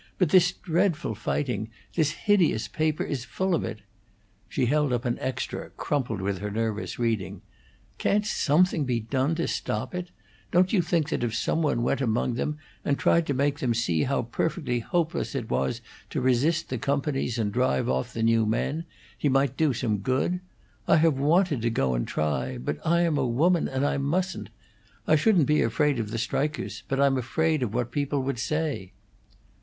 [0.17, 3.81] But this dreadful fighting this hideous paper is full of it!"
[4.49, 7.43] She held up an extra, crumpled with her nervous reading.
[7.99, 10.09] "Can't something be done to stop it?
[10.49, 13.75] Don't you think that if some one went among them, and tried to make them
[13.75, 18.47] see how perfectly hopeless it was to resist the companies and drive off the new
[18.47, 20.39] men, he might do some good?
[20.87, 24.49] I have wanted to go and try; but I am a woman, and I mustn't!
[25.05, 28.93] I shouldn't be afraid of the strikers, but I'm afraid of what people would say!"